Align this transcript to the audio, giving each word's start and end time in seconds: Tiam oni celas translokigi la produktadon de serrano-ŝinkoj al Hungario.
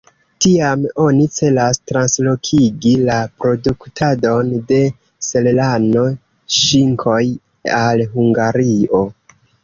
Tiam 0.43 0.85
oni 1.01 1.25
celas 1.33 1.79
translokigi 1.89 2.93
la 3.09 3.17
produktadon 3.43 4.49
de 4.71 4.79
serrano-ŝinkoj 5.27 7.19
al 7.81 8.03
Hungario. 8.15 9.03